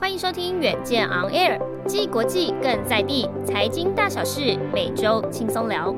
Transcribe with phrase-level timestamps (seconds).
[0.00, 5.92] 欢迎收听远见 On Air，既国际更在地，财经大小事每周轻松聊。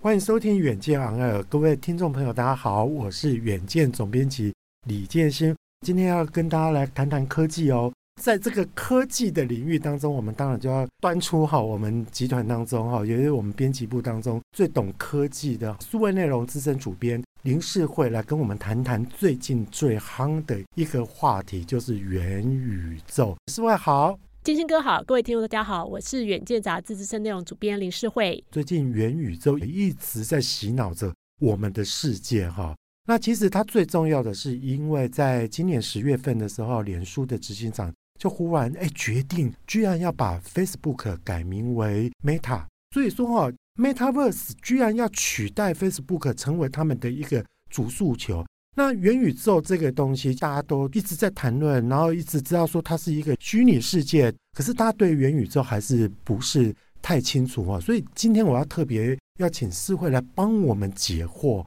[0.00, 4.54] 欢迎收听远见 On Air，各位听众朋友，大家好，我是远见总编辑
[4.86, 5.54] 李建新，
[5.84, 7.92] 今天要跟大家来谈谈科技哦。
[8.20, 23.36] 在这个科技的领域当中，我们当然就要端出哈，我们集团当中哈，也是我们编辑部当中最懂科技的数位内容资深主编林世慧来跟我们谈谈最近最夯的一个话题，就是元宇宙。
[23.50, 28.44] 世慧好，金星哥好，各位听众大家好，我是远见杂志资深内容主编林世慧。
[28.52, 32.76] 最近元宇宙也一直在洗脑着我们的世界哈。
[33.06, 37.92] 那其实它最重要的是，因为在今年十月份的时候，脸书的执行长。
[38.20, 48.44] 就忽然哎，决定居然要把 Facebook 改名为 Meta，所以说哈、哦，Metaverse 居然要取代 Facebook 成为他们的一个主诉求。
[48.74, 57.78] 那元宇宙这个东西，大家都一直在谈论，然后一直知道说它是一个虚拟世界，可是大家对元宇宙还是不是太清楚啊。
[57.78, 61.64] 所以今天我要特别要请世慧来帮我们解惑。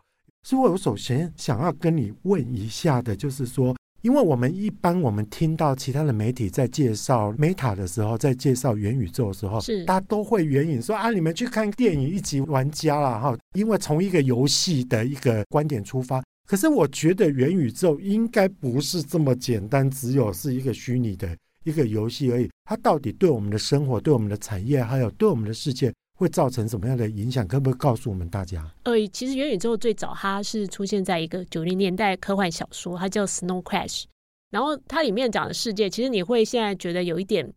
[0.47, 3.75] 世慧，我首先想要跟你问一下的，就是说。
[4.05, 13.35] 因为我们一般我们听到其他的媒体在介绍 Meta 的时候，在介绍元宇宙的时候，是大家都会援引说啊，你们去看电影《一级玩家》了哈。
[13.53, 22.47] 因为从一个游戏的一个观点出发，可是我觉得元宇宙应该不是这么简单，只有是一个虚拟的一个游戏而已。
[22.63, 27.47] 它到底对我们的生活、对我们的产业，还有对我们的世界，会造成什么样的影响？
[27.47, 28.65] 可不可以告诉我们大家？
[28.83, 34.03] 呃，其实元宇宙最早它是出现在一个九零年代科幻小说，它叫《Snow Crash》。
[34.51, 37.51] 然后它里面讲的世界，其实你会现在觉得有一点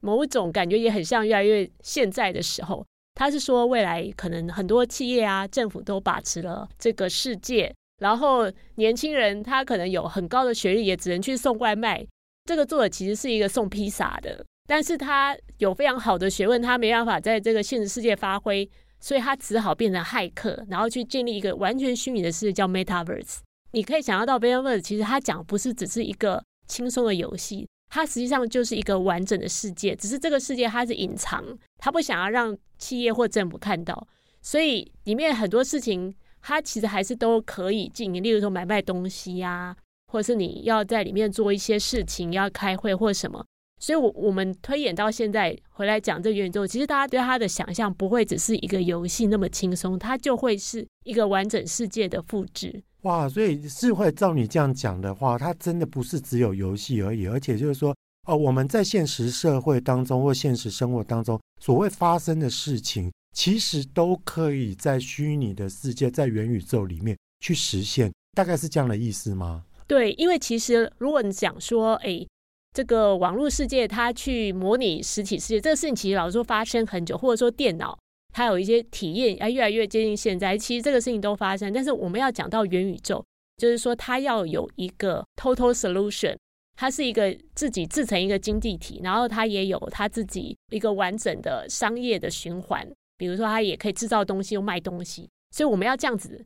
[0.00, 2.84] 某种感觉，也很像越来越现在的时候。
[3.14, 12.06] 他是说未来可能很多企业啊、政府都把持了这个世界，然后年轻人他可能有很高的学历，也只能去送外卖。
[12.46, 18.68] 这个作者其实是一个送披萨的，但是他有非常好的学问，他没办法在这个现实世界发挥。
[19.04, 23.38] 所以他只好变成骇客，然后去建立一个完全虚拟的世界，叫 Metaverse。
[23.72, 31.44] 你可以想象到 Metaverse 其实他讲不是只是一个轻松的游戏，它实际上就是一个完整的世界，只是这个世界它是隐藏，
[31.78, 34.06] 它不想要让企业或政府看到，
[34.40, 39.76] 所以里面很多事情它其实还是都可以进行，例如说买卖东西呀、啊，
[40.12, 43.44] 或者是你要在里面做一些事情，要开会或什么。
[43.82, 52.80] 所以，我我们推演到现在回来讲这个元宇宙，其实大家对它的想象不会只是一个游戏那么轻松，它就会是一个完整世界的复制。
[53.00, 57.92] 哇，所以是会照你这样讲的话，它真的不是只有游戏而已，而且就是说，
[58.28, 69.64] 哦，我们在现实社会当中或现实生活当中所谓发生的事情，其实都可以在虚拟的世界，在元宇宙里面去实现，大概是这样的意思吗？
[69.88, 72.24] 对，因为其实如果你讲说，哎。
[72.72, 77.98] 这个网络世界，它去模拟实体世界，这个事情其实老实说发生很久，或者说电脑
[78.32, 80.56] 它有一些体验，要越来越接近现在。
[80.56, 83.22] 其实这个事情都发生，但是我们要讲到元宇宙，
[83.58, 86.34] 就是说它要有一个 total solution，
[86.74, 92.88] 它是一个自己自成一个经济体，然后它也有它自己一个完整的商业的循环，
[93.18, 96.42] 比如说它也可以制造东西又卖东西，所以我们要这样子。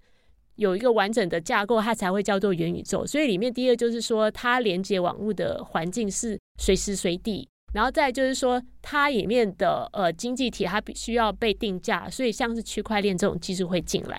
[0.56, 3.06] 有一个完整的架构，它才会叫做元宇宙。
[3.06, 7.48] 所以里面第二就是说，它连接网络的环境是随时随地。
[7.74, 14.18] 然后再就是说，它里面的呃经济体它必须要被定价，所以像是区块链这种技术会进来。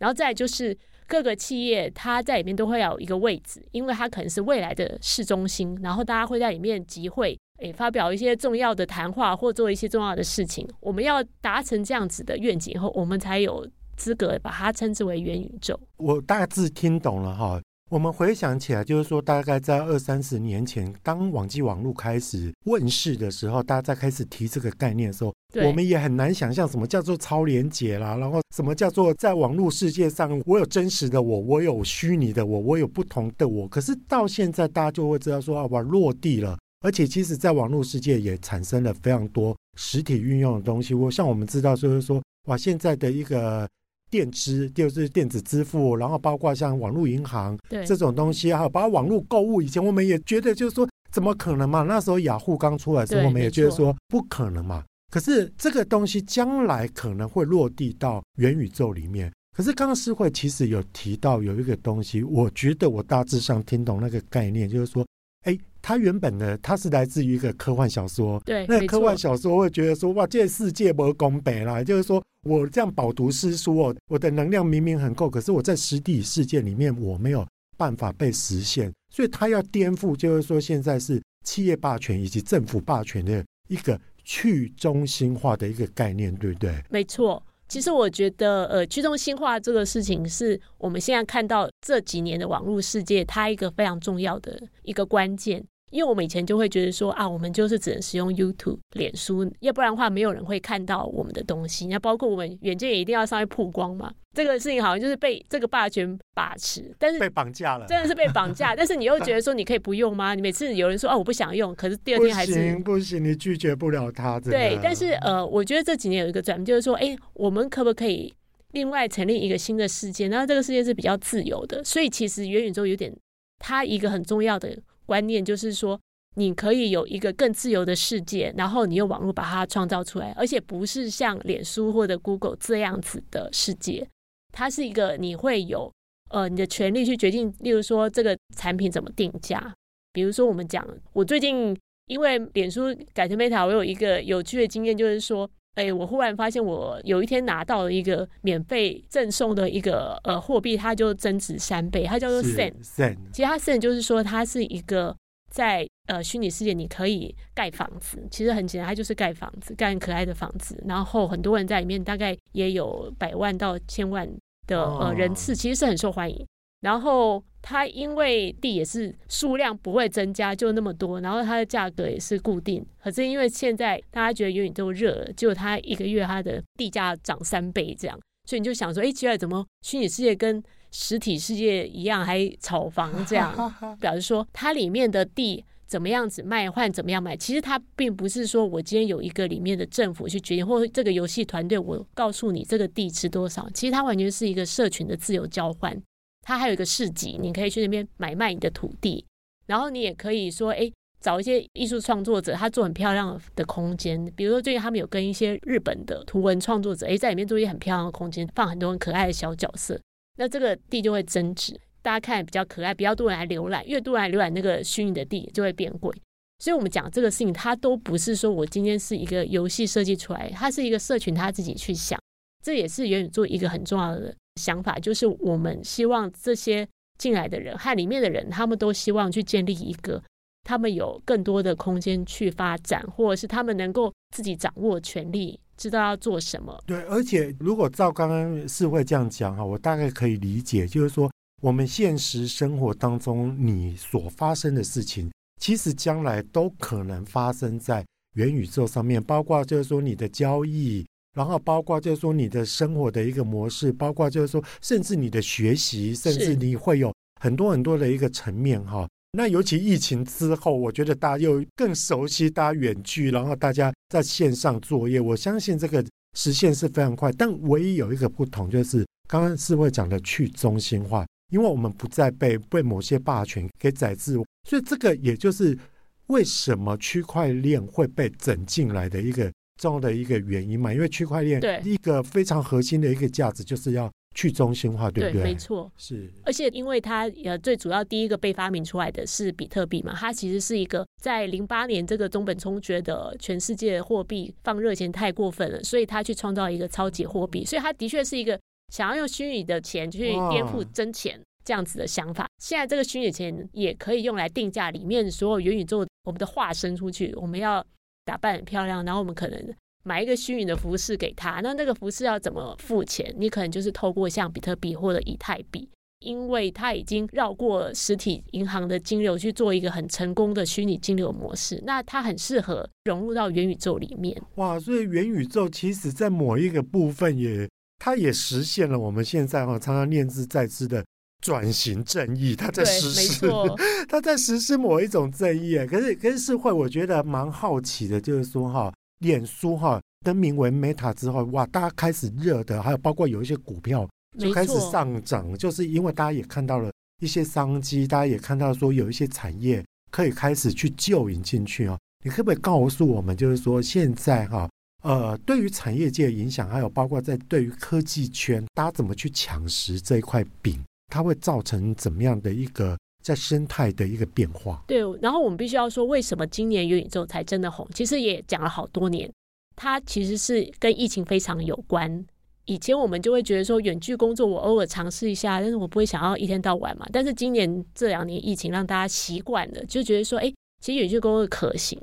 [0.00, 0.76] 然后再就是
[1.06, 5.78] 各个企业它在里面都会有一个位置，因为它可能是未来的市中心。
[5.82, 10.66] 然后大家会在里面集会，诶，发表一些重要的谈话或做一些重要的事情。
[10.80, 13.64] 我们要达成这样子的愿景后，我们才有。
[14.00, 17.60] 资格把它称之为元宇宙，我大致听懂了哈。
[17.90, 25.34] 我们回想起来，就是说，大概在二三十年前，当网际网络开始问世的时候，大家在开始提这个概念的时候，
[25.66, 33.68] 我们也很难想象什么叫做超连接啦，然后什么叫做在网络世界上，我有真实的我，我有虚拟的我，我有不同的我。
[33.68, 40.94] 可是到现在，大家就会知道说啊，我落地了，而且其实在网络世界也产生了非常多实体运用的东西。
[40.94, 43.68] 我像我们知道，就是说，哇，现在的一个。
[44.10, 49.62] 电支就是电子支付，然后包括像网络银行这种东西，还有包括网络购物。
[49.62, 51.82] 以前我们也觉得就是说，怎么可能嘛？
[51.82, 54.84] 那时候雅虎刚出来的时候，我们也觉得说不可能嘛。
[55.10, 59.32] 可是这个东西将来可能会落地到元宇宙里面。
[59.56, 65.06] 可是刚刚世慧其实有提到有一个东西，我觉得我大致上听懂那个概念，就是说，
[65.44, 65.56] 哎。
[65.82, 77.46] 它原本呢它是来自于一个科幻小说，对，那科幻小说会觉得说，哇，这世界不公平啦，就是说我这样饱读诗书哦，我的能量明明很够，可是我在实体世界里面我没有
[77.76, 86.82] 办法被实现，所以他要颠覆，就是说现在是企业霸权以及政府霸权的一个去中心化的一个概念，对不对？
[86.90, 87.42] 没错。
[87.68, 95.64] 其实我觉得，呃，去中心化这个事情是我们现在看到这几年的网络世界，它一个非常重要的一个关键。
[95.90, 101.86] 因为我们以前就会觉得说啊，我们就是只能使用 YouTube、脸书，要不然的话没有人会看到我们的东西。
[101.88, 104.12] 那包括我们远见也一定要上去曝光嘛。
[104.32, 108.74] 这个事情好像就是被这个霸权把持，但是被绑架了，真的是被绑架。
[108.78, 110.36] 但是你又觉得说你可以不用吗？
[110.36, 114.38] 你每次有人说啊我不想用，可是第二天还是不行，不行，你拒绝不了他。
[114.38, 118.32] 对，但是呃，我觉得这几年有一个转变，就是说，哎，我们可不可以
[118.70, 120.28] 另外成立一个新的世界？
[120.28, 121.82] 然后这个世界是比较自由的。
[121.82, 123.12] 所以其实元宇宙有点，
[123.58, 124.78] 它一个很重要的
[125.10, 125.98] 观念就是说。
[126.36, 134.06] 你可以有一个更自由的世界，然后你用网络把它创造出来，而且不是像脸书或者 Google 这样子的世界，
[134.52, 135.92] 它是一个你会有
[136.30, 139.74] 呃你的权利去决定，例如说这个产品怎么定价。
[140.12, 152.72] 比如说我们讲，我最近因为脸书改成 Meta，我有一个有趣的经验，就是说，哎，我忽然发现我有一天拿到了一个免费赠送的一个呃货币，它就增值三倍，它叫做 Sen。
[152.82, 155.16] Sen，其实它 Sen 就是说它是一个。
[155.52, 160.80] 在呃虚拟世界，你可以盖房子，其实很简单，它就是盖房子，盖很可爱的房子。
[160.86, 164.30] 然后很多人在里面，大概也有百万到千万
[164.68, 166.46] 的呃人次，其实是很受欢迎。
[166.82, 172.84] 然后它因为地也是数量不会增加，就那么多，然后它的价格也是固定。
[173.02, 178.18] 可是因为现在大家觉得元宇宙热了，结果它一个月它的地价涨三倍这样，
[178.48, 196.00] 所以你就想说，哎，奇怪，怎么虚拟世界跟实体世界一样还炒房这样， 表示说它里面的地怎么样子卖换怎么样买，其实它并不是说我今天有一个里面的政府去决定，或者这个游戏团队我告诉你这个地值多少，其实它完全是一个社群的自由交换。
[196.50, 199.24] 它还有一个市集，你可以去那边买卖你的土地，
[199.68, 209.96] 然后你也可以说，哎，找一些艺术创作者，他做很漂亮的空间，比如说最近他们有跟一些日本的图文创作者，哎，在里面做一些很漂亮的空间，放很多很可爱的小角色。
[210.38, 216.12] 那这个地就会增值，大家看比较可爱，比较多人来浏览，越多人来浏览那个虚拟的地就会变贵。
[216.58, 222.18] 所以，我们讲这个事情，它都不是说我今天是一个游戏设计出来，它是一个社群他自己去想。
[222.60, 226.86] 这也是元宇宙一个很重要的想法，就是我们希望这些
[227.18, 230.22] 进来的人和里面的人，他们都希望去建立一个，
[230.62, 235.58] 他们有更多的空间去发展，或者是他们能够自己掌握权力。
[235.76, 236.78] 知道要做什么？
[236.86, 241.32] 对，而且如果照刚刚世会这样讲哈，我大概可以理解，就是说
[241.62, 248.04] 我们现实生活当中你所发生的事情，其实将来都可能发生在
[248.34, 259.08] 元宇宙上面，包括就是说你的交易，然后包括就是说你的生活的一个模式，包括就是说甚至你的学习，甚至你会有很多很多的一个层面哈。
[259.32, 266.04] 那尤其疫情之后，我觉得大家又更熟悉，大家远距，然后大家在线上作业，我相信这个
[266.36, 267.30] 实现是非常快。
[267.32, 274.32] 但唯一有一个不同，就是刚刚世慧讲的去中心化，因为我们不再被被某些霸权给宰制，
[274.68, 275.78] 所以这个也就是
[276.26, 279.48] 为什么区块链会被整进来的一个
[279.80, 280.94] 重要的一个原因嘛。
[280.94, 284.08] 因为区块链一个非常核心的一个价值就是要。
[284.36, 285.42] 去中心化，对不对？
[285.42, 286.32] 对，没错，是。
[286.44, 297.64] 而且，因为它呃，最主要第一个被发明出来的是比特币嘛，它其实是一个在零八年这个中本聪觉得全世界货币放热钱太过分了，所以他去创造一个超级货币。
[297.64, 298.58] 所以，他的确是一个
[298.92, 300.18] 想要用虚拟的钱去
[300.48, 302.46] 颠覆真钱这样子的想法。
[302.62, 307.84] 现在，这个虚拟钱也可以用来定价里面所有元宇宙我们的化身出去，我们要
[308.30, 309.74] 打扮很漂亮，然后我们可能。
[310.02, 313.34] 买一个虚拟的服饰给他，那那个服饰要怎么付钱？
[313.36, 315.86] 你可能就是透过像比特币或者以太币，
[316.20, 324.34] 因为它已经绕过实体银行的金流去做一个很成功的虚拟金流模式，那它很适合融入到元宇宙里面。
[324.54, 327.68] 哇，所以元宇宙其实在某一个部分也，
[327.98, 331.04] 它也实现了我们现在哈常常念兹在兹的
[331.40, 333.48] 转型正义，他在实施，
[334.08, 335.76] 他在实施某一种正义。
[335.86, 338.92] 可是，可是世会，我觉得蛮好奇的，就是说哈。
[339.20, 351.98] 脸书哈更名为 Meta 之后，哇，大家开始热的，还有包括有一些股票就开始上涨，就是因为大家也看到了一些商机，大家也看到说有一些产业可以开始去就引进去啊。
[352.24, 354.66] 你可不可以告诉我们，就是说现在哈，
[355.02, 362.96] 呃，对于产业界的影响，还有包括在对于科技圈，大家怎么去抢食这一块饼，它会造成怎么样的一个？
[363.22, 365.02] 在生态的一个变化，对。
[365.20, 367.86] 然后我们必须要说，为什么今年元宇宙才真的红？
[367.94, 369.30] 其实也讲了好多年，
[369.76, 372.24] 它其实是跟疫情非常有关。
[372.64, 377.06] 以前我们就会觉得说远距工作，我偶尔尝试一下，但是我不会想要一天到晚嘛。
[377.12, 380.50] 但是今年这两年疫情让大家习惯了，就觉得说，哎，
[380.80, 382.00] 其实远距工作可行。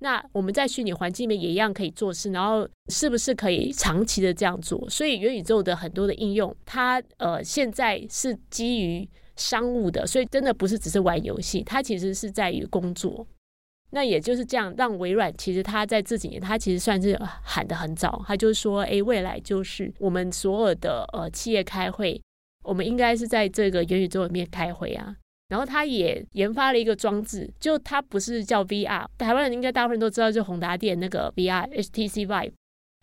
[0.00, 4.88] 那我们在虚拟环境里面也一样可以做事，然后是不是可以长期的这样做？
[4.90, 13.26] 所以元宇宙的很多的应用，它呃现在是基于商务的，所以真的不是只是玩游戏，它其实是在于工作。
[13.90, 22.20] 那也就是这样，让微软其实它在这几年，它其实算是喊得很早，它就是说，哎，未来就是我们所有的呃企业开会，
[22.64, 25.16] 我们应该是在这个元宇宙里面开会啊。
[25.48, 32.52] 然后他也研发了一个装置，就它不是叫 VR，台湾人应该大部分都知道，就宏达电那个 VR HTC Vive，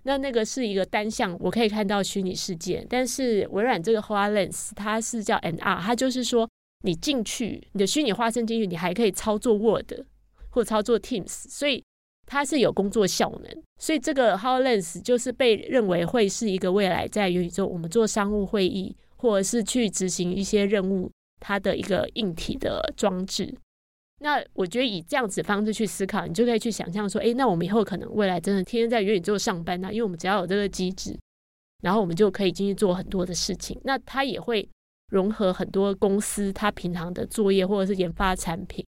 [0.04, 2.86] 那那个是一个单向，我可以看到虚拟世界。
[2.90, 6.50] 但是微软这个 HoloLens 它是叫 NR，它就是说
[6.84, 9.94] 你进去，你的虚拟化身进去，你还可以操作 Word
[10.50, 11.82] 或操作 Teams，所以
[12.26, 13.64] 它是有工作效能。
[13.80, 21.10] 所以这个 HoloLens 就是被认为会是一个未来在元宇宙我们做商务会议或者是去执行一些任务。
[21.46, 23.54] 它的一个硬体的装置，
[24.20, 29.92] 那我觉得以这样子方式去思考，你就可以去想象说，诶，那我们以后可能未来真的天天在元宇宙上班呢？
[29.92, 31.20] 因为我们只要有这个机制，
[31.82, 33.78] 然后我们就可以进去做很多的事情。
[33.84, 34.66] 那它也会
[35.10, 38.86] 融合很多公司它平常的作业或者是研发产品。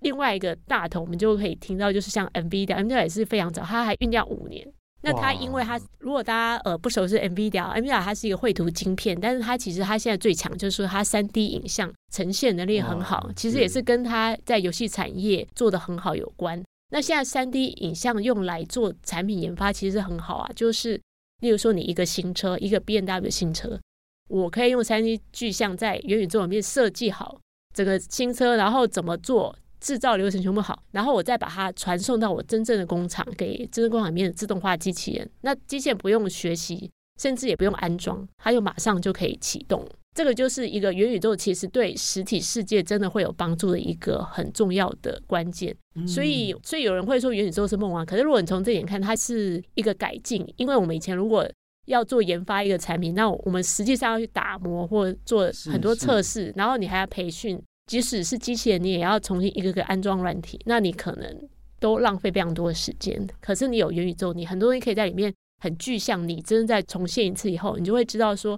[0.00, 4.66] 另外一个大头，我们就可以听到，就是像 NVIDIA，NVIDIA 也是非常早，它还酝酿五年。
[5.02, 16.62] 那它因为它，如果大家呃不熟悉 NVIDIA，NVIDIA 它是一个绘图晶片，但是它其实它现在最强就是说它三 D 影像呈现能力很好，其实也是跟它在游戏产业做得很好有关。
[16.92, 21.00] 那现在三 D 影像用来做产品研发其实很好啊，就是
[21.40, 23.80] 例如说你一个新车，一个 BMW 新车，
[24.28, 27.38] 我可以用三 D 具象在元宇宙里面设计好
[27.74, 29.56] 这个新车，然后怎么做。
[29.80, 35.28] 制造流程全部好，然后我再把它传送到我真正的工厂，给真正工厂里面的自动化机器人。
[35.40, 39.86] 那机器人不用学习，甚至也不用安装，它就马上就可以启动。
[40.14, 45.74] 这个就是一个元宇宙，其实对实体世界真的会有帮助的一个很重要的关键。
[46.06, 50.44] 所以，所以有人会说元宇宙是梦幻，可是如果你从这点看，它是一个改进。
[50.56, 51.48] 因为我们以前如果
[51.86, 57.60] 要做研发一个产品，那我们实际上要去打磨或做很多测试，然后你还要培训。
[57.90, 61.48] 即使是机器人，你也要重新一个个安装软体，那你可能
[61.80, 63.28] 都浪费非常多的时间。
[63.40, 68.56] 可是你有元宇宙，你很多东西可以在里面很具象，你真的在重现一次以后，你就会知道说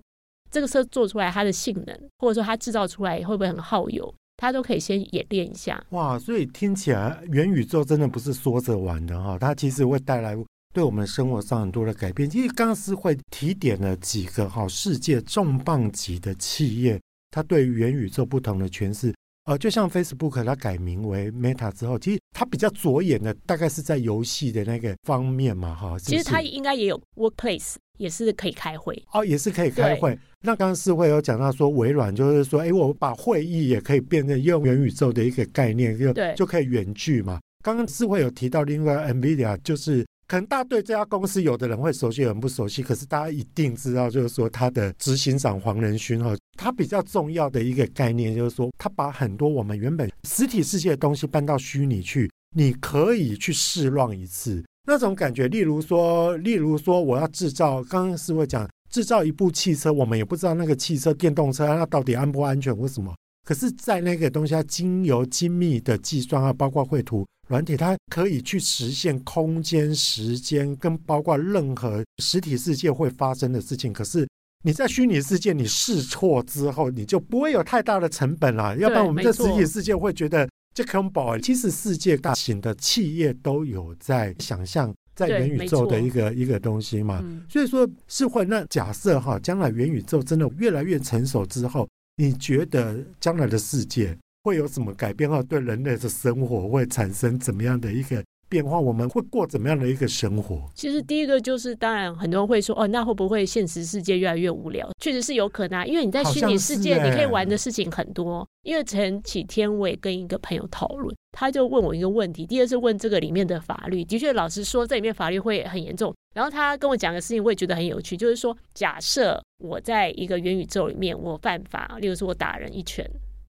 [0.51, 5.83] 这个车做出来它的性能，或者说它制造出来会不会很耗油，它都可以先演练一下。
[5.93, 10.37] 哇，所以听起来元宇宙真的不是说着玩的哈，它其实会带来
[10.75, 12.29] 对我们生活上很多的改变。
[12.29, 19.11] 其实刚刚是会提点了几个哈世界重磅级的企业，它对于元宇宙不同的诠释。
[19.45, 25.99] 呃，就像 Facebook 它改名为 Meta 之后，其实它比较着眼的大概是在游戏的那个方面嘛，哈。
[25.99, 30.17] 其实它应该也有 Workplace，也是可以开会哦，也是可以开会。
[30.43, 37.41] 那刚刚是会有讲到说，微软就是说，哎，我把会议也可以变成用元宇宙的一个概念，就对就可以远距嘛。
[37.63, 40.07] 刚刚智会有提到另外 NVIDIA 就是。
[40.29, 42.83] 可能大家对这家公司有的人会熟悉，有人不熟悉。
[42.83, 55.49] 可是大家一定知道，就是说他的执行长黄仁勋哈，他比较重要的一个概念就是说，他把很多我们原本实体世界的东西搬到虚拟去，你可以去试 run 一次那种感觉。
[55.49, 63.15] 例如说，例如说我要制造，刚刚是会讲制造一部汽车，我们也不知道那个汽车电动车它到底安不安全或什么。
[63.45, 73.93] 可是，在那个东西，它经由精密的计算啊，包括绘图软体，它可以去实现空间、时间跟包括任何实体世界会发生的事情。
[73.93, 74.29] 可是
[74.63, 78.77] 你在虚拟世界，你试错之后，你就不会有太大的成本了。
[78.79, 81.37] 要不然，我们在实体世界会觉得这很宝。
[81.37, 87.21] 其实，世界大型的企业都有在想象在元宇宙的一个一个东西嘛。
[87.49, 91.89] 所以说，是会那假设哈，将来元宇宙真的越来越成熟之后。
[92.23, 95.29] 你觉得将来的世界会有什么改变？
[95.29, 98.79] 或对人类的生活会产生怎么样的一个变化？
[98.79, 100.71] 我们会过怎么样的一个生活？
[100.73, 104.89] 其实第一个就是，当然很多人会说，哦，那会不会现实世界越来越无聊？
[105.01, 108.47] 确实是有可能啊，因为你在虚拟世界，你可以玩的事情很多。
[108.63, 114.05] 因为前几天我也跟一个朋友讨论，他就问我一个问题，第二是问这个里面的法律。
[114.05, 116.15] 的确，老实说，这里面法律会很严重。
[116.33, 123.09] 然后他跟我讲的事情，我也觉得很有趣，就是说，假设我在一个元宇宙里面，我犯法，例如说我打人一拳，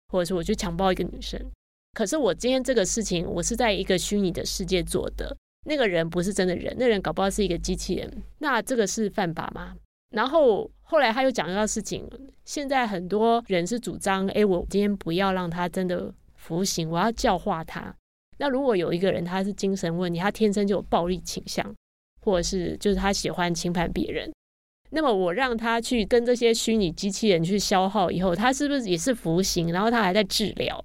[0.10, 1.40] 或者是我去强暴一个女生，
[1.94, 5.36] 可是我今天这个事情，我是在一个虚拟的世界做的，
[5.66, 9.76] 那个人不是真的人，那人搞不好是一个机器人，那这个是犯法吗？
[10.12, 12.08] 然后后来他又讲到事情，
[12.44, 17.96] 现在很多人是主张，哎，我今天不要让他真的服刑，我要教化他。
[18.40, 21.74] 那如果有一个人他是精神问题，他天生就有暴力倾向。
[22.24, 24.32] 或者是就是他喜欢侵犯别人，
[24.92, 29.72] 那么我让他去跟这些虚拟机器人去消耗以后，他是不是也是服刑？
[29.72, 30.84] 然后他还在治疗？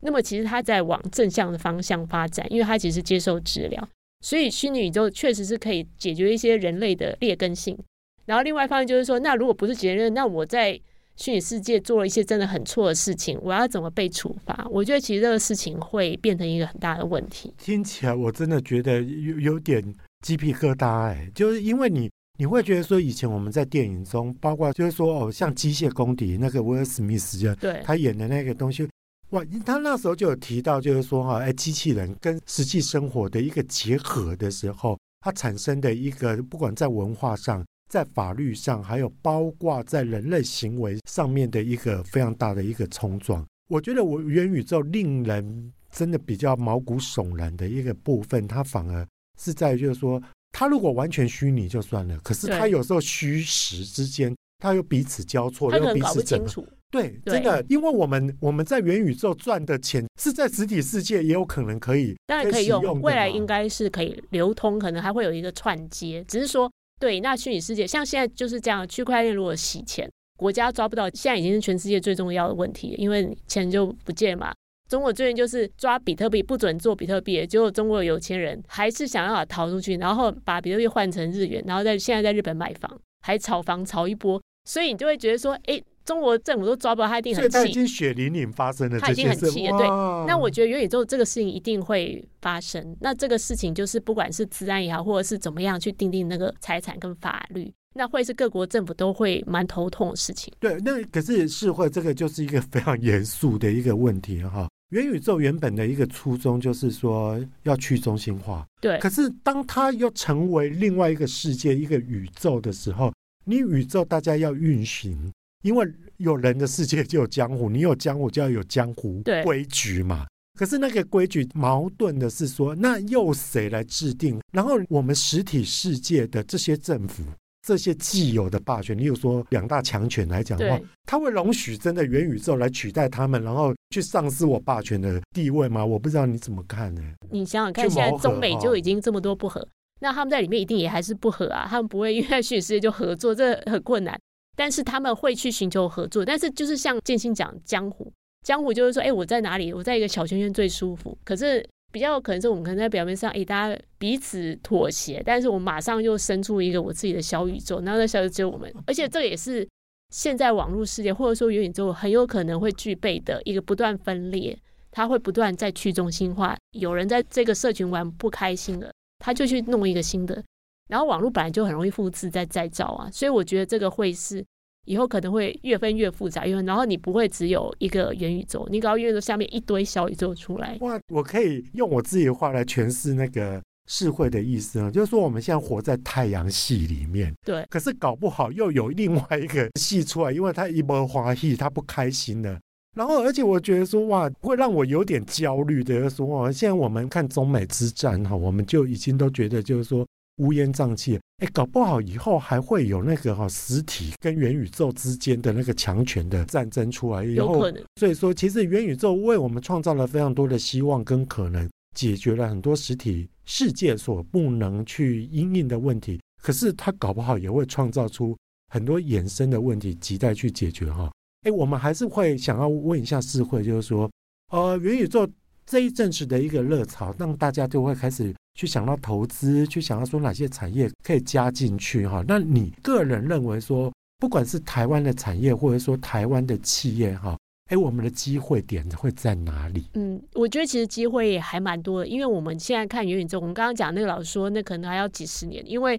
[0.00, 3.88] 那么其实他在往正向的方向发展，因为他其实接受治疗，
[4.20, 7.78] 所以虚拟宇宙确实是可以解决一些人类的劣根性。
[8.26, 10.80] 然后另外一方面就是说，那如果不是解决，那我在
[11.16, 14.66] 虚拟世界做了一些真的很错的事情，我要怎么被处罚？
[14.70, 17.52] 我觉得其实这个事情会变成一个很大的问题。
[17.58, 19.82] 听起来我真的觉得有有点
[20.22, 28.88] 鸡皮疙瘩哎，就是因为你你会觉得说，以前我们在电影中，包括就是说哦，像机械公敌那个威尔史密斯，就对他演的那个东西，
[29.30, 37.62] 哇，他那时候就有提到，就是说哈，哎，机器人跟实际生活的一个结合的时候，它产生的一个不管在文化上。
[37.90, 43.46] 在法律上，还有包括在人类行为上面的一个非常大的一个冲撞。
[43.68, 49.06] 我觉得我元宇宙令人真的比较毛骨悚然的一个部分，它反而
[49.38, 50.22] 是在就是说，
[50.52, 56.64] 它如果完全虚拟就算了，可是它有时候虚实之间，它又彼此交错，又彼此整合。
[56.90, 66.70] 对，真的，因为我们我们在元宇宙赚的钱是在实体世界也有可能可以，当然可以用，未来应该是可以流通，可能还会有一个串接，只是说。
[67.00, 70.08] 对，那虚拟世界像现在就是这样，区块链如果洗钱，
[70.38, 74.54] 国家抓不到，现在已经是全世界最重要的问题，因为钱就不见嘛。
[74.88, 85.82] 中国最近就是抓比特币，不准做比特币，结果中国有钱人还是想要逃出去，然后把比特币换成日元，然后在现在在日本买房，还炒房炒一波，所以你就会觉得说，哎。
[86.04, 87.48] 中国政府都抓不到，他一定很气。
[87.48, 89.78] 他已经血淋淋发生了，他已经很气了。
[89.78, 89.86] 对，
[90.26, 92.96] 那我觉得元宇宙这个事情一定会发生。
[93.00, 100.52] 那这个事情就是不管是治安也好，或者是怎么样去定定那个财产跟法律，那会是各国政府都会蛮头痛的事情。
[100.58, 104.68] 对，那可是是会这个就是一个非常严肃的一个问题哈。
[104.92, 108.98] 元宇宙原本的一个初衷就是说要去中心化，对。
[108.98, 113.12] 可是当它又成为另外一个世界一个宇宙的时候，
[113.44, 115.32] 你宇宙大家要运行。
[115.62, 120.26] 因为有人的世界就有江湖，你有江湖就要有江湖规矩嘛。
[120.58, 124.40] 可是那个规矩矛盾的是说，那又谁来制定？
[124.52, 127.22] 然后我们实体世界的这些政府、
[127.62, 135.84] 这些既有的霸权，你有说两大强权来讲的话，他会容许真的元宇宙来取代他们，然后去丧失我霸权的地位吗？
[135.84, 137.02] 我不知道你怎么看呢？
[137.30, 139.66] 你想想看，现在中美就已经这么多不合，
[140.00, 141.66] 那他们在里面一定也还是不合啊。
[141.68, 144.18] 他们不会因为虚拟世界就合作，这很困难。
[144.56, 148.12] 但是他们会去寻求合作，但是就是像建新讲江湖，
[148.44, 149.72] 江湖就是说，哎，我在哪里？
[149.72, 151.16] 我在一个小圈圈最舒服。
[151.24, 158.74] 可是比较可能是我们可能在表面上，哎，大家彼此妥协，但是我马上又生出一个我自己的小宇宙，然后那小宇宙只有我们。
[158.86, 159.68] 而且这也是
[160.10, 164.58] 现在网络世界或者说元宇宙很有可能会具备的一个不断分裂，
[164.90, 166.56] 它会不断在去中心化。
[166.72, 170.42] 有人在这个社群玩不开心了，他就去弄一个新的。
[170.88, 174.44] 然后网络本来就很容易复制再再造啊，所以我觉得这个会是
[174.86, 180.76] 以后可能会越分越复杂，因为然后你不会只有一个元宇宙，你搞元宇宙下面一堆小宇宙出来。
[180.80, 192.58] 哇，我可以用我自己的话来诠释那个世慧的意思啊，就是说我们现在活在太阳系里面，对，可是搞不好又有另外一个系出来，因为他一波花戏，他不开心了。
[192.96, 200.04] 然后而且我觉得说哇，会让我有点焦虑的，就是说哦，现在我们看中美之战哈，我们就已经都觉得就是说。
[200.42, 207.82] 乌烟瘴气，哎，搞不好以后还会有那个哈实体跟元宇宙之间的那个强权的战争出来，以后，有可能。
[207.96, 216.20] 所以说，其实元宇宙为我们创造了非常多的希望跟可能，解决了很多实体世界所不能去应应的问题。
[216.42, 218.36] 可是，它搞不好也会创造出
[218.68, 221.08] 很多衍生的问题，亟待去解决哈。
[221.42, 224.10] 哎，我们还是会想要问一下世慧，就是说，
[224.50, 225.28] 呃，元宇宙
[225.66, 228.34] 这一阵子的一个热潮，让大家就会开始。
[228.54, 232.22] 去想到投资，去想到说哪些产业可以加进去哈？
[232.28, 237.34] 那你个人认为说，不管是台湾的产业，或者说台湾的企业哈，
[237.70, 239.86] 哎，我们的机会点会在哪里？
[239.94, 245.98] 嗯，我觉得其实机会也还蛮多的，因为我们现在看元宇宙，我们刚刚讲那个老师说，那可能还要几十年，因为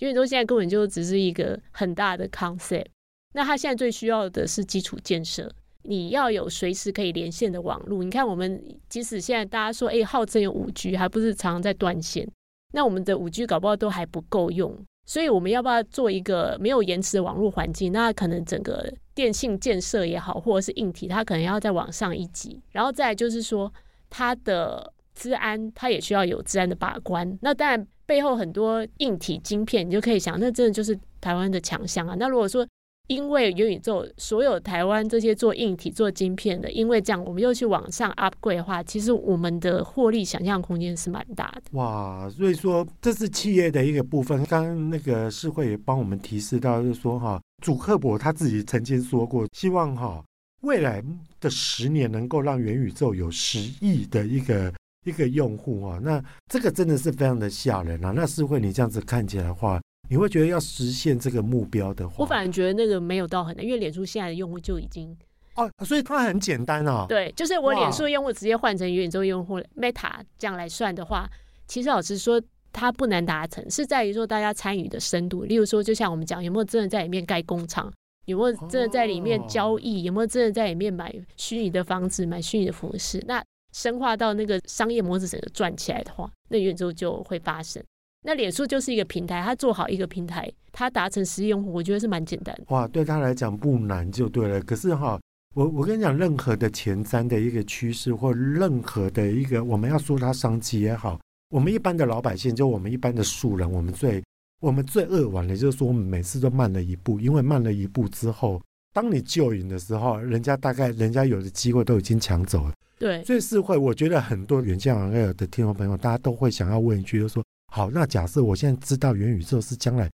[0.00, 2.84] 元宇宙现在根本就只是一个很大的 concept，
[3.32, 5.50] 那他现在最需要的是基础建设。
[5.84, 8.02] 你要有随时可以连线的网络。
[8.02, 12.28] 你看，我们即使现在大家说，哎，号称有五 G，还不是常常在断线。
[12.72, 14.76] 那我们的五 G 搞不好都还不够用。
[15.06, 17.92] 所以我们要不要做一个没有延迟的网络环境？
[17.92, 22.58] 那可能整个电信建设也好，或者是硬体，它可能要再往上一级。
[22.70, 23.70] 然后再就是说，
[24.08, 27.38] 它的治安，它也需要有治安的把关。
[27.42, 32.16] 那当然背后很多硬体晶片，你就可以想，那真的就是台湾的强项啊。
[32.18, 32.66] 那如果说
[33.08, 41.62] 因为元宇宙，所有台湾这些做硬体、做晶片的，因为这样，我们又去往上 upgrade 的话，其实我们的获利想象空间是蛮大的。
[41.72, 44.42] 哇，所以说这是企业的一个部分。
[44.46, 50.24] 刚刚那个世会也帮我们提示到，就是说哈，祖克伯他自己曾经说过，希望哈
[50.62, 51.04] 未来
[51.40, 54.72] 的十年能够让元宇宙有十亿的一个
[55.04, 58.12] 一个用户啊，那这个真的是非常的吓人啊。
[58.16, 59.78] 那世会你这样子看起来的话。
[60.08, 65.16] 你会觉得要实现这个目标的话，我反而觉得那个没有到很难，因为脸书现在的用户就已经
[65.56, 67.06] 哦，所以它很简单哦。
[67.08, 71.28] 对，就是我脸书用户直接换成元宇宙用户 Meta 这样来算的话，
[71.66, 75.44] 其实老实说它不难达成，是在于说大家参与的深度。
[75.44, 77.92] 例如说，就像我们讲，有没有真的在里面盖工厂，
[78.26, 83.22] 有没有真的在里面交易，有没有真的在里面买虚拟的房子、买虚拟的服饰？
[83.26, 87.82] 那深化到那个商业模式整个转起来的话，那元宇宙就会发生。
[88.26, 92.64] 那脸书就是一个平台，它做好一个平台，它达成实际用户，我觉得是蛮简单的。
[92.68, 94.58] 哇，对他来讲不难就对了。
[94.62, 95.20] 可是哈，
[95.54, 104.24] 我我跟你讲，任何的前瞻的一个趋势，或任何的一个我们要说它商机也好，我们一般的老百姓，就我们一般的素人，我们最
[104.62, 108.58] 我们最扼腕的，就是说我们每次都慢了一步，因为慢了一步之后，
[108.94, 112.72] 当你救赢的时候，人家大概人家有的机会都已经抢走了。
[112.98, 117.44] 对，所以是会，我觉得很多远见 on air 的听众朋友，大家都会想要问一句，就是说。
[117.74, 120.08] 好，那假设我现在知道元宇宙是将来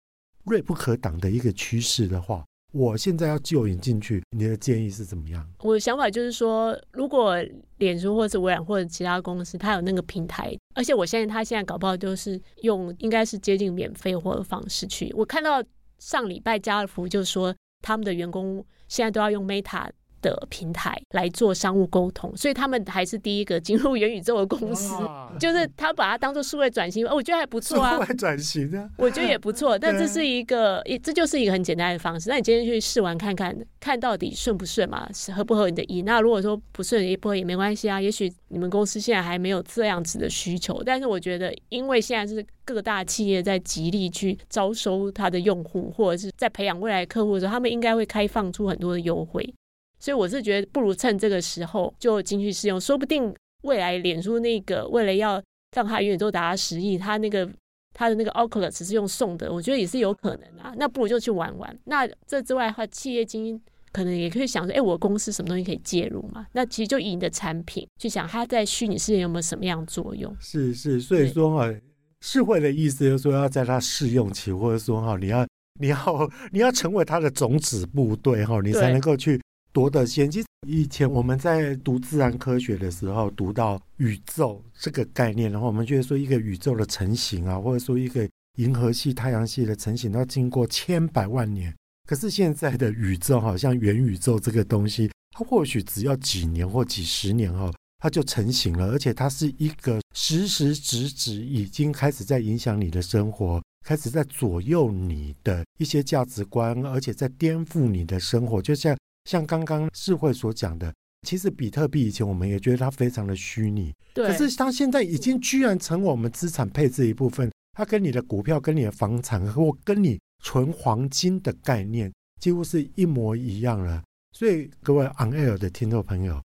[0.45, 5.43] 锐不可挡的一个趋势的话，我现在要就引进去，你的建议是怎么样？
[5.61, 7.35] 我的想法就是说，如果
[7.79, 15.11] 脸书或者微软或者其他公司，它有那个平台，而且我相信它现在搞不好就是用应该是接近免费或者方式去。
[15.17, 15.65] 我看到
[15.99, 19.89] 上礼拜家乐福就说，他们的员工现在都要用 Meta。
[20.31, 24.95] 的平台来做商务沟通，所以他们还是第一个进入元宇宙的公司，
[25.39, 27.95] 就是他把它当做数位转型，哦我觉得还不错啊。
[27.95, 29.79] 数位转型啊，我觉得也不错。
[29.81, 32.29] 但这是一个，这就是一个很简单的方式。
[32.29, 35.09] 那你今天去试玩看看，看到底顺不顺嘛？
[35.35, 36.03] 合不合你的意？
[36.03, 38.01] 那如果说不顺也不合也没关系啊。
[38.01, 49.55] 也许你们公司现在还没有这样子的需求，但是我觉得，因为现在是各大企业在极力去招收他的用户，或者是在培养未来客户的时候，他们应该会开放出很多的优惠。
[49.99, 55.43] 所以我是觉得不如趁这个时候就进去试用，说不定未来脸书那个为了要
[55.75, 57.49] 让它元宇宙达到十亿，它那个
[57.95, 60.75] 它的那个 Oculus 是用送的，我觉得也是有可能啊。
[60.77, 61.79] 那不如就去玩玩。
[61.85, 63.61] 那这之外的话，企业精英
[63.93, 66.47] 可能也可以想说，哎，我公司什么东西可以介入嘛？
[66.53, 70.35] 那其实就以你的产品去想，它在虚拟世界有没有什么样的作用？
[70.39, 71.75] 是是，所以说哈，
[72.21, 75.47] 是会的意思就是说要在它试用期，或者说哈，你要
[75.81, 75.97] 你要
[76.53, 79.41] 你要成为他的种子部队哈，你才能够去。
[79.77, 80.43] 多的先机。
[80.67, 91.75] 以前我们在读自然科学的时候，读到宇宙这个概念，然后我们觉得说一个宇宙的成型啊，或者说一个银河系、太阳系的成型，要经过千百万年。
[92.09, 108.97] 可是现在的宇宙，好像元宇宙这个东西，它或许只要几年或几十年后，它就成型了，而且它是一个实实实质已经开始在影响你的生活，开始在左右你的一些价值观，而且在颠覆你的生活，就像。
[109.27, 110.95] 像刚刚世慧所讲的，
[111.27, 122.11] 其实比特币以前我们也觉得它非常的虚拟，可是它现在已经居然成为我们资产配置一部分，它跟你的股票、跟你的房产或跟你存黄金的概念
[122.41, 124.03] 几乎是一模一样了。
[124.33, 126.41] 所以各位 On Air 的听众朋友，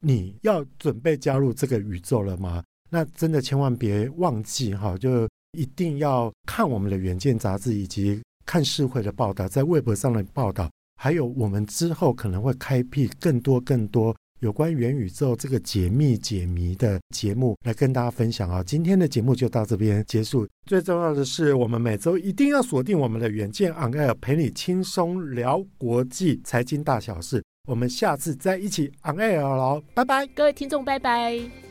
[0.00, 2.62] 你要准备加入这个宇宙了吗？
[2.90, 10.70] 那真的千万别忘记哈，就一定要看我们的远见杂志以及看世慧的报道，在微博上的报道。
[10.96, 18.62] 还有，我们之后可能会开辟更多更多有关元宇宙这个解密解谜的节目来跟大家分享啊！
[18.62, 20.46] 今天的节目就到这边结束。
[20.66, 27.42] 最重要的是，我们每周一定要锁定我们的远见 On Air，陪你轻松聊国际财经大小事。
[27.66, 31.65] 我们下次再一起 On Air 喽，拜拜，各位听众，拜拜。